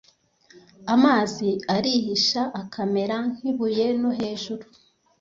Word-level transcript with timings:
amazi 0.93 1.49
arihisha 1.75 2.41
akamera 2.61 3.15
nk’ibuye, 3.33 3.87
no 4.01 4.09
hejuru 4.19 4.63